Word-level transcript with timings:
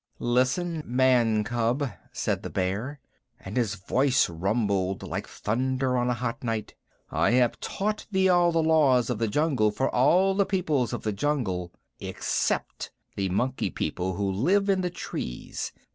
"Listen, 0.17 0.81
man 0.83 1.43
cub," 1.43 1.87
said 2.11 2.41
the 2.41 2.49
Bear, 2.49 2.99
and 3.39 3.55
his 3.55 3.75
voice 3.75 4.27
rumbled 4.31 5.03
like 5.03 5.27
thunder 5.27 5.95
on 5.95 6.09
a 6.09 6.15
hot 6.15 6.43
night. 6.43 6.73
"I 7.11 7.33
have 7.33 7.59
taught 7.59 8.07
thee 8.09 8.27
all 8.27 8.51
the 8.51 8.63
Law 8.63 8.97
of 8.97 9.19
the 9.19 9.27
Jungle 9.27 9.69
for 9.69 9.93
all 9.93 10.33
the 10.33 10.43
peoples 10.43 10.91
of 10.91 11.03
the 11.03 11.13
jungle 11.13 11.71
except 11.99 12.89
the 13.15 13.29
Monkey 13.29 13.69
Folk 13.69 14.17
who 14.17 14.31
live 14.31 14.69
in 14.69 14.81
the 14.81 14.89
trees. 14.89 15.71